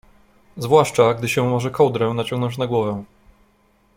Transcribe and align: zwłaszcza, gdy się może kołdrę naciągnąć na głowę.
zwłaszcza, 0.57 1.13
gdy 1.13 1.29
się 1.29 1.43
może 1.49 1.71
kołdrę 1.71 2.13
naciągnąć 2.13 2.57
na 2.57 2.67
głowę. 2.67 3.03